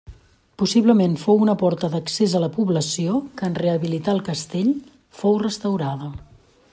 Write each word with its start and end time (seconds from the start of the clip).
Possiblement 0.59 1.17
fou 1.23 1.43
una 1.47 1.55
porta 1.63 1.89
d'accés 1.95 2.33
a 2.39 2.41
la 2.45 2.49
població 2.57 3.19
que 3.41 3.49
en 3.51 3.57
rehabilitar 3.65 4.15
el 4.17 4.25
castell, 4.31 4.73
fou 5.21 5.41
restaurada. 5.47 6.11